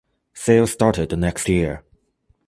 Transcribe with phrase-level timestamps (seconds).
[0.33, 1.83] Sales started the next year.